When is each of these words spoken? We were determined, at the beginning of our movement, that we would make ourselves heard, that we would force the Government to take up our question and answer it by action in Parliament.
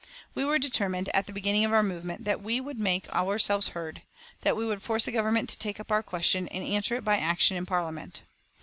We 0.33 0.43
were 0.43 0.57
determined, 0.57 1.09
at 1.09 1.27
the 1.27 1.31
beginning 1.31 1.63
of 1.63 1.71
our 1.71 1.83
movement, 1.83 2.25
that 2.25 2.41
we 2.41 2.59
would 2.59 2.79
make 2.79 3.07
ourselves 3.13 3.67
heard, 3.77 4.01
that 4.41 4.57
we 4.57 4.65
would 4.65 4.81
force 4.81 5.05
the 5.05 5.11
Government 5.11 5.47
to 5.49 5.59
take 5.59 5.79
up 5.79 5.91
our 5.91 6.01
question 6.01 6.47
and 6.47 6.63
answer 6.65 6.95
it 6.95 7.03
by 7.05 7.17
action 7.17 7.55
in 7.55 7.67
Parliament. 7.67 8.23